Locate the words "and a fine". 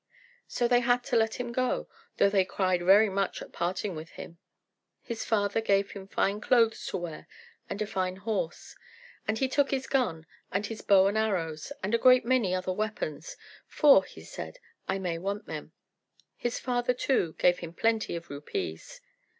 7.69-8.15